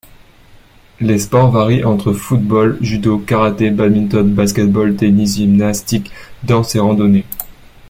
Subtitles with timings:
[0.99, 6.09] Les sports varient entre football, judo, karaté, badminton, basket-ball, tennis, gymnastique,
[6.43, 7.23] danse et randonnée.